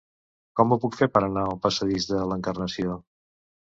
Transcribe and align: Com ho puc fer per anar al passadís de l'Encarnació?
Com 0.59 0.71
ho 0.71 0.77
puc 0.85 0.97
fer 1.01 1.09
per 1.17 1.21
anar 1.27 1.43
al 1.49 1.61
passadís 1.67 2.09
de 2.13 2.25
l'Encarnació? 2.33 2.97